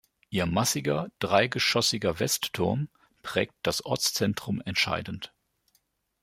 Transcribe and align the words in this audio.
Ihr 0.31 0.47
massiger 0.47 1.11
dreigeschossiger 1.19 2.19
Westturm 2.19 2.89
prägt 3.21 3.53
das 3.61 3.85
Ortszentrum 3.85 4.59
entscheidend. 4.65 5.31